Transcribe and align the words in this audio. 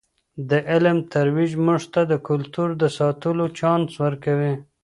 د 0.49 0.51
علم 0.71 0.97
ترویج 1.13 1.51
موږ 1.65 1.81
ته 1.93 2.01
د 2.11 2.13
کلتور 2.27 2.69
د 2.81 2.83
ساتلو 2.97 3.45
چانس 3.59 3.91
ورکوي. 4.03 4.53